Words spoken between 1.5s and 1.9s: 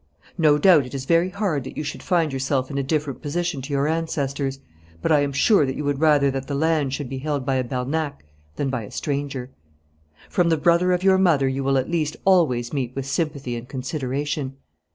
that you